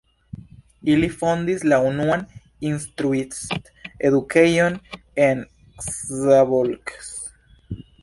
Ili 0.93 1.09
fondis 1.19 1.65
la 1.73 1.79
unuan 1.89 2.23
instruist-edukejon 2.71 4.83
en 5.29 5.47
Szabolcs. 5.93 7.17